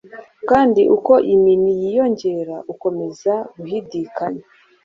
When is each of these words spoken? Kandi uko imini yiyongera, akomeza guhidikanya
Kandi 0.49 0.81
uko 0.95 1.13
imini 1.35 1.69
yiyongera, 1.81 2.55
akomeza 2.71 3.33
guhidikanya 3.57 4.43